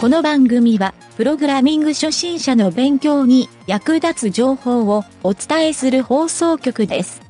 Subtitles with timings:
[0.00, 7.20] この番組は、プログラミング初心者の勉強に役立つ情報をお伝えする放送局です。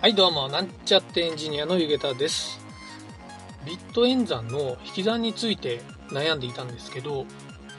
[0.00, 2.58] はいどうもなんちゃってエンジニアのゆげたです。
[3.64, 7.26] ビット演算の引き算について悩んでいたんですけど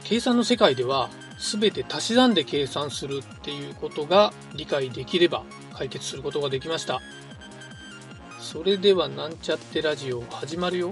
[0.02, 5.44] 計算の世界では全て足し算で計算するっていうことが理解できれば
[5.74, 7.02] 解決することができました。
[8.40, 10.90] それではなんちゃってラジオ始まるよ。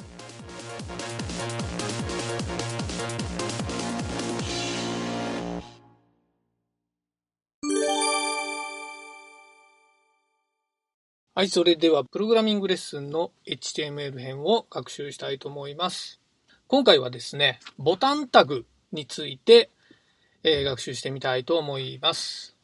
[11.38, 16.18] はい、それではプログラミングレッスンの HTML 編を学習したいと思います。
[16.66, 19.68] 今回はですね、ボタンタグについて、
[20.44, 22.56] えー学習してみたいと思います、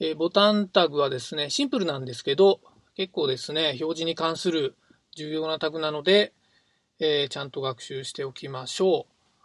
[0.00, 2.60] えーボタンタグはですね、シンプルなんですけど、
[2.96, 4.76] 結構ですね、表示に関する
[5.14, 6.32] 重要なタグなので、
[7.00, 9.42] えーちゃんと学習しておきましょう。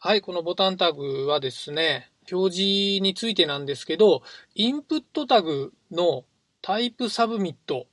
[0.00, 4.24] はい、このボタンタグはですね、表示についてなんですけど、
[4.56, 6.24] インプットタグの
[6.68, 7.86] タイプサブミット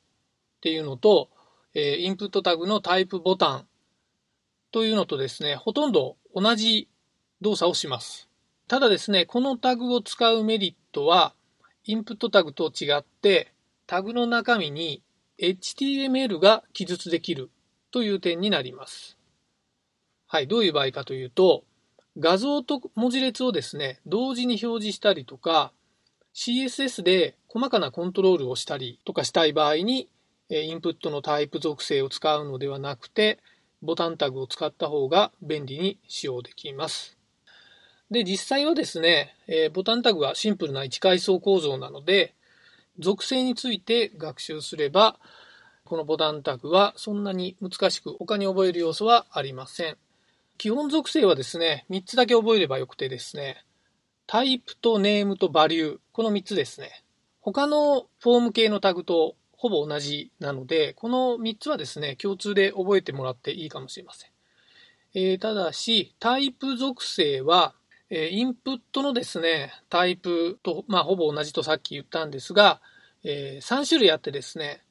[0.58, 1.30] っていうのと、
[1.74, 3.68] えインプットタグのタイプボタン
[4.74, 6.90] というのとですね、ほとんど同じ
[7.40, 8.28] 動作をします。
[8.68, 11.34] ただですね、このタグを使うメリットは、
[11.86, 13.54] インプットタグと違って、
[13.88, 15.02] タグの中身に
[15.40, 17.52] HTML が記述できる
[17.92, 19.18] という点になります。
[20.28, 21.64] はい、どういう場合かというと、
[22.20, 25.72] 画像と文字列をですね、同時に表示したりとか、
[26.36, 30.10] CSS で細かなコントロールをしたりとかしたい場合に、
[30.50, 33.40] インプットのタイプ属性を使うのではなくて、
[33.82, 37.18] ボタンタグを使った方が便利に使用できます。
[38.12, 42.36] で、実際はですね、えボタンタグはシンプルな1階層構造なので、
[43.00, 45.18] 属性について学習すれば、
[45.86, 49.98] このボタンタグはそんなに難しく他に覚える要素はありません。
[50.58, 53.64] 基本属性はですね、3つだけ覚えればよくてですね、
[54.28, 57.04] タイプとネームとバリュー、この3つですね。
[57.42, 64.30] 他のフォーム系のタグとほぼ同じなので、この3つはですね、共通で覚えてもらっていいかもしれません。
[65.14, 67.76] えーただし、タイプ属性は、
[68.10, 72.82] えーインプットのですね、タイプと、まあ、ほぼ同じとさっき言ったんですが、
[73.24, 74.84] え3種類あってですね、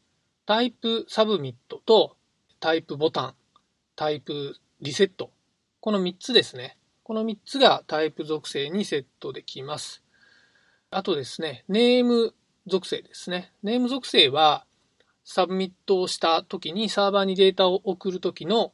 [0.47, 2.17] タイプサブミットと
[2.61, 5.31] type button、type reset、
[5.81, 6.77] この3つですね。
[7.05, 10.03] この3つがタイプ属性にセットできます。
[10.91, 12.35] あとですね、 name
[12.67, 13.53] 属性ですね。
[13.63, 14.65] name 属性は、
[15.23, 18.73] サブミットをした時にサーバーにデータを送る時の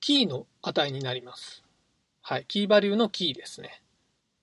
[0.00, 1.62] キーの値になります。
[2.22, 2.44] はい。
[2.48, 3.82] キーバリューのキーですね。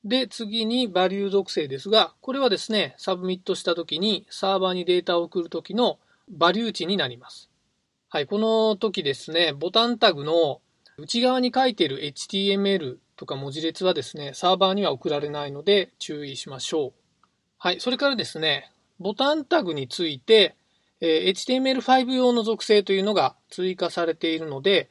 [0.06, 6.00] で、次に value 属性ですが、これはですね、サブミットした時にサーバーにデータを送る時の
[6.30, 7.50] バリュー値になります。
[8.08, 8.26] はい。
[8.26, 10.62] この時ですね、ボタンタグの
[10.98, 16.94] 内側に書いている HTML とか文字列はですね、サーバーには送られないので注意しましょう。
[17.58, 17.80] はい。
[17.82, 20.56] それからですね、ボタンタグについて、
[21.02, 24.90] えー HTML5 用の属性というのが追加されているので、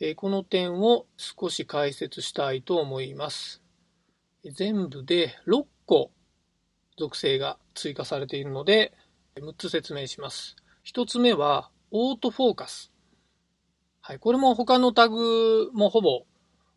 [0.00, 3.62] えーこの点を少し解説したいと思います。
[4.44, 6.10] 全部で6個
[6.98, 8.92] 属性が追加されているので、
[9.36, 10.56] 6つ説明します。
[10.84, 12.92] 1つ目は、オートフォーカス。
[14.02, 14.18] はい。
[14.18, 16.24] これも他のタグもほぼ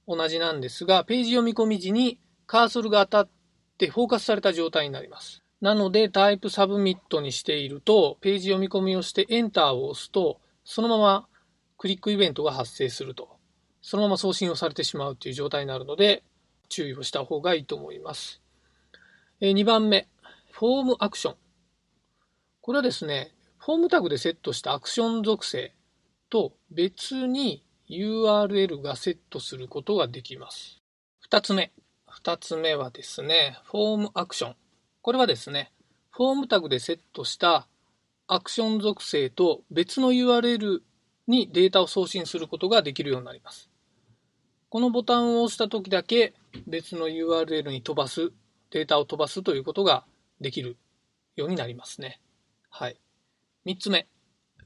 [0.09, 3.29] 同じなんですが、ページ読み込み時にカーソルが当たっ
[3.77, 5.43] てフォーカスされた状態になります。
[5.61, 11.27] なので、タイプサブミットにしていると、ページ読み込みをしてエンターを押すと、そのまま
[11.77, 13.37] クリックイベントが発生すると。
[13.83, 16.23] そのまま送信をされてしまうという状態になるので、
[16.69, 18.41] 注意をした方がいいと思います。
[19.41, 20.07] 2番目、
[20.51, 21.35] フォームアクション。
[22.61, 25.75] これはですね、フォームタグでセットしたアクション属性
[26.31, 30.79] と別に URL がセットすることができます。
[31.19, 31.71] 二つ目。
[32.07, 34.55] 二つ目はですね、フォームアクション。
[35.01, 35.71] これはですね、
[36.11, 37.67] フォームタグでセットした
[38.27, 40.81] アクション属性と別の URL
[41.27, 43.71] にデータを送信することができるようになります。
[44.69, 46.35] このボタンを押した時だけ
[46.67, 48.31] 別の URL に飛ばす、
[48.69, 50.05] データを飛ばすということが
[50.39, 50.77] できる
[51.35, 52.21] ようになりますね。
[52.69, 52.99] はい。
[53.65, 54.07] 三つ目。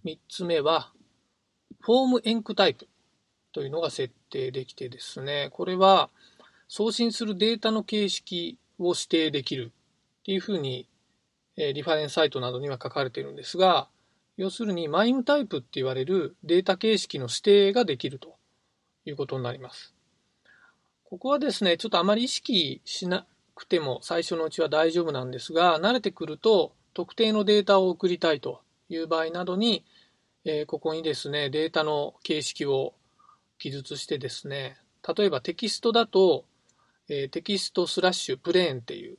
[0.03, 0.91] 三つ目は、
[1.79, 2.89] フォームエンクタイプ
[3.53, 6.09] というのが設定できてですね、これは
[6.67, 9.71] 送信するデータの形式を指定できる
[10.21, 10.88] っていうふうに、
[11.55, 13.88] えリファレンスサイトなどには書かれているんですが、
[14.38, 18.35] 要するにマイムタイプって言われるデータ形式の指定ができると
[19.05, 19.94] いうことになります。
[21.03, 29.85] ここはですね、ちょっとあまり意識しなくても最初のうちは大丈夫なんですが、慣れてくると特定のデータを送りたいという場合などに、
[30.45, 32.95] えここにですね、データの形式を
[33.57, 34.77] 記述してですね、
[35.17, 36.45] 例えばテキストだと、
[37.09, 39.17] えー、テキストスラッシュ plain っていう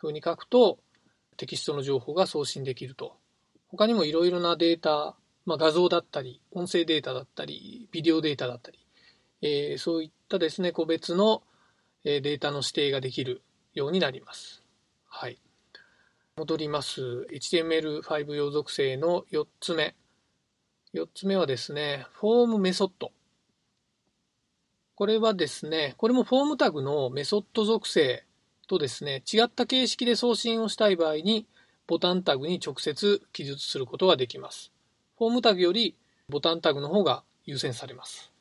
[0.00, 0.78] 風に書くと
[1.36, 3.16] テキストの情報が送信できると。
[3.68, 5.16] 他にもいろいろなデータ、
[5.46, 8.78] まあ、画像だったり、音声データだったり、ビデオデータだったり、
[9.42, 11.42] えー、そういったですね、個別の
[12.04, 13.42] データの指定ができる
[13.74, 14.62] ようになります。
[15.06, 15.38] はい。
[16.36, 17.26] 戻ります。
[17.30, 19.94] HTML5 用属性の4つ目。
[20.92, 23.12] 4つ目はですね、フォームメソッド。
[24.96, 28.24] これはですね、これもフォームタグのメソッド属性
[28.68, 31.46] とですね、違った形式で送信をしたい場合に、
[31.86, 34.72] button タグに直接記述することができます。
[35.18, 35.96] フォームタグより
[36.28, 38.32] button タグの方が優先されます。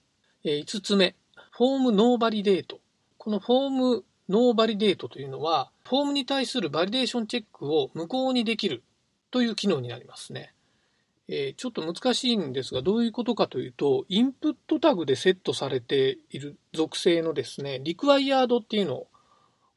[0.46, 1.16] 5つ目、
[1.52, 2.80] formnovalidate。
[3.18, 8.84] この formnovalidate というのは、フォームに対するバリデーションチェックを無効にできる
[9.32, 10.54] という機能になりますね。
[11.30, 19.08] えー、ちょっと難しいんですが、どういうことかというと、インプットタグでセットされている属性のですね、 required っていうのを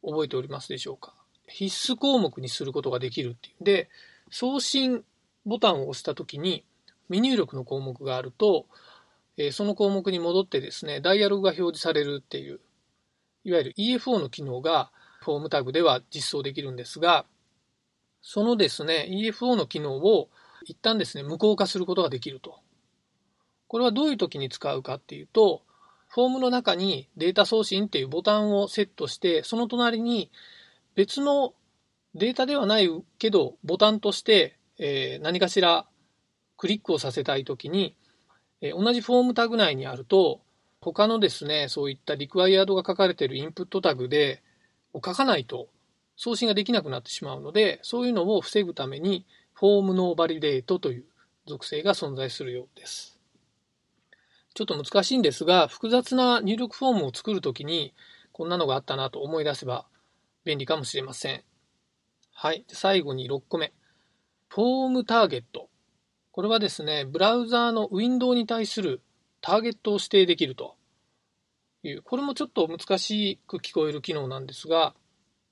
[0.05, 1.15] 覚えておりますでしょうか。
[1.47, 3.89] 必須項目にすることができるっていうんで、
[4.31, 5.05] 送信
[5.45, 6.65] ボタンを押したときに、
[7.09, 8.67] 未入力の項目があると、
[9.37, 12.59] えー、その項目に戻ってですね、ダイアログが表示されるっていう、
[13.45, 14.91] いわゆる EFO の機能が
[15.21, 17.27] フォームタグでは実装できるんですが、
[18.23, 20.29] そのですね、EFO の機能を
[20.67, 22.59] 一旦ですね、無効化することができると。
[23.69, 25.63] これはどういう時に使うかっていうと、
[26.09, 30.31] フォームの中にデータ送信っていうボタンをセットして、その隣に
[30.95, 31.55] 別の
[32.15, 35.87] データではないけど、ボタンとして、えー、何かしら
[36.57, 37.97] クリックをさせたいときに、
[38.61, 40.41] えー、同じフォームタグ内にあると、
[40.81, 44.43] 他のですね、そういったリクワイアードが書かれているインプットタグで、
[44.93, 45.69] を書かないと
[46.17, 49.27] 送信ができなくなってしまうので、そういうのを防ぐために、
[49.59, 51.05] フォームノーバリデートという
[51.47, 53.19] 属性が存在するようです。
[54.55, 57.95] ちょっと難しいんですが、複雑な入力フォームを作るときに、
[58.33, 59.87] こんなのがあったなと思い出せば
[60.45, 61.43] 便利かもしれません。
[62.35, 62.67] はい。
[62.69, 63.73] 最後に6個目。
[64.49, 65.71] フォームターゲット。
[66.33, 69.01] これはですね、ブラウザーのウィンドウに対する
[69.41, 70.77] ターゲットを指定できると
[71.83, 74.95] いう、これもちょっと難しく聞こえる機能なんですが、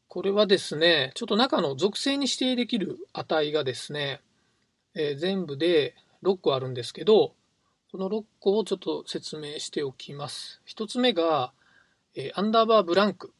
[0.08, 4.20] これはですね、ちょっと中の属性に指定できる値がですね、
[4.94, 7.34] えー、全部で6個あるんですけど、
[7.90, 10.60] この6個をちょっと説明しておきます。
[10.66, 11.52] 1つ目が、
[12.14, 13.32] えー、アンダーバーブランク。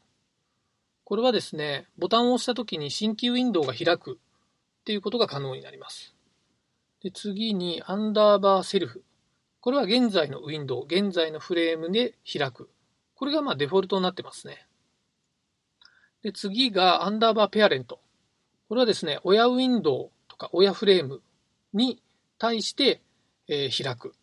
[1.03, 4.19] これはですね、ボタンを押したときに新規ウィンドウが開く
[4.81, 6.15] っていうことが可能になります。
[7.01, 9.03] で次に、アンダーバーセルフ。
[9.61, 12.69] これは現在のウィンドウ、現在のフレームで開く。
[13.15, 14.65] これがまデフォルトになってますね。
[16.25, 17.99] で、次がアンダーバーペアレント。
[18.67, 21.21] これはですね、親ウィンドウとか親フレーム
[21.71, 22.01] に
[22.39, 23.03] 対して、
[23.47, 24.15] えー、開く。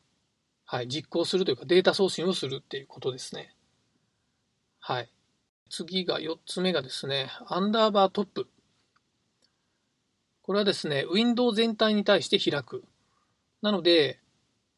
[0.64, 3.54] はい、実行するというかデータ送信をするっていうことですね。
[4.80, 5.12] はい。
[5.70, 8.48] 次が4つ目がですね、アンダーバートップ。
[10.42, 12.82] これはですね、ウィンドウ全体に対して開く。
[13.62, 14.18] なので、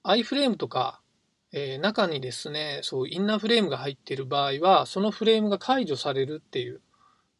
[0.03, 1.01] iFrame とか
[1.57, 6.81] えー、中にですね、そうインナーフレームが入っている場合は、そのフレームが解除されるっていう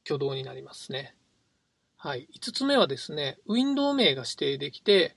[0.05, 1.17] 挙動になりますね。
[1.97, 2.29] はい。
[2.39, 5.17] 5つ目はですね、ウィンドウ名が指定できて、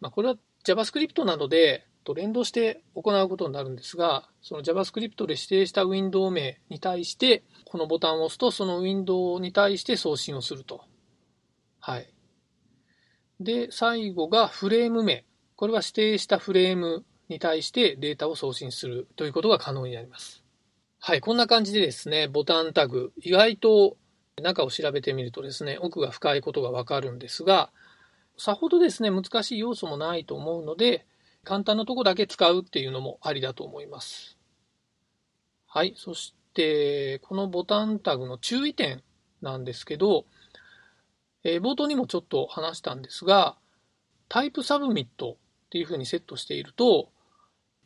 [0.00, 10.84] まあ、これは JavaScript などでと連動して行うことになるんですが、その JavaScript で指定したウィンドウ名に対して、このボタンを押すと、そのウィンドウに対して送信をすると。
[11.80, 12.08] はい。
[13.40, 15.24] で、最後がフレーム名。
[15.56, 20.44] これは指定したフレームに対してデータを送信するということが可能になります。
[20.98, 23.96] はい、こんな感じでですね、ボタンタグ、意外と
[24.42, 27.70] 中を調べてみるとですね、奥が深いことがわかるんですが、
[28.36, 31.06] さほどですね、難しい要素もないと思うので、
[31.42, 34.36] 簡単なとこだけ使うっていうのもありだと思います。
[35.66, 39.02] はい、そして、このボタンタグの注意点
[39.40, 40.26] なんですけど、
[41.44, 43.56] えー、冒頭にもちょっと話したんですが、
[44.28, 47.08] タイプサブミットっていうふうにセットしていると、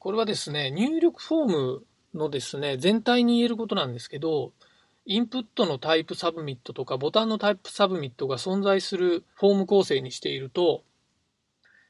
[0.01, 4.53] これはですね、入力フォームのですね、全体に言えることなんですけど、
[5.07, 10.85] インプットの type submit とか button の type submit が存在するフォーム構成にしていると、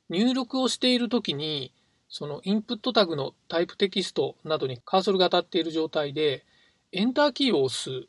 [0.08, 1.72] 入力をしているときに、
[2.08, 6.44] そのインプットタグの type text などにカーソルが当たっている状態で、
[6.92, 8.06] エンターキーを押す。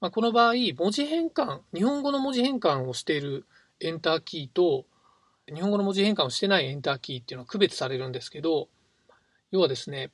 [0.00, 3.46] まあ、この場合、文字変換、日本語の文字変換をしている
[3.80, 4.86] エンターキーと、
[5.52, 8.68] 日本語の文字変換をしてないエンターキーっていうのは区別されるんですけど、
[9.50, 10.10] 要はですね、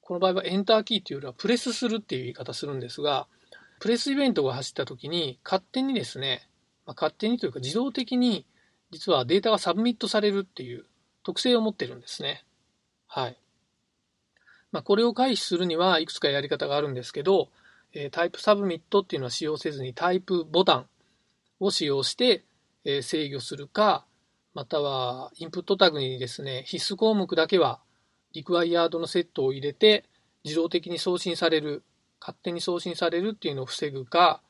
[0.00, 3.26] この場合はエンターキーっていうよりはプレスするっていう言い方するんですが、
[3.80, 6.48] プレスイベントが走った時に勝手にですね、
[6.86, 8.46] まあ、勝手にというか自動的に
[8.92, 10.84] 実はデータがサブミットされるっていう
[11.24, 12.44] 特性を持ってるんですね。
[13.06, 13.36] はい。
[14.72, 17.48] まあ、これを回避するにはいくつかやり方があるんですけど、
[17.92, 20.86] え type submit っていうのは使用せずに type button
[21.58, 22.44] を使用して、
[22.84, 24.04] え制御するか、
[24.54, 27.80] またはインプットタグにですね、必須項目だけは
[28.32, 30.04] リクワイヤードのセットを入れて
[30.44, 31.82] 自動的に送信される、
[32.20, 34.42] 勝手に送信されるっていうのを防ぐか、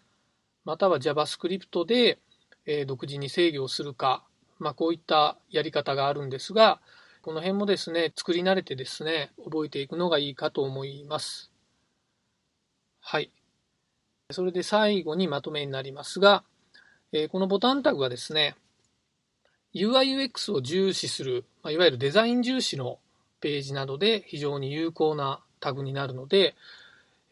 [0.65, 2.19] または JavaScript で、
[2.67, 4.25] え独自に制御をするか、
[4.59, 6.81] まあ、こういったやり方があるんですが、
[7.23, 11.50] この辺もですね、作り慣れてですね、覚えていくのがいいかと思います。
[13.00, 13.31] はい。
[14.31, 16.45] それで最後にまとめになりますが、
[17.12, 18.55] え、このボタンタグはですね、
[19.75, 22.99] UIUX を重視する、ま、いわゆるデザイン重視の
[23.41, 26.55] ページなどで非常に有効なタグになるので、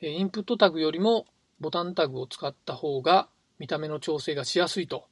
[0.01, 1.27] インプットタグよりも
[1.61, 3.29] ボタンタグを使った方が
[3.59, 5.07] 見た目の調整がしやすいと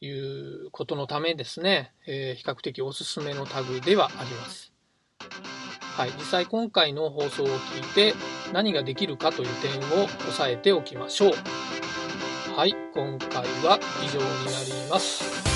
[0.00, 4.72] いうことのためですね、えー、比較的おすすめのタグではあります。
[5.96, 8.14] はい、実際今回の放送を聞いて
[8.52, 11.32] 何ができるかという点を押さえておきましょう。
[12.54, 15.55] はい、今回は以上になります。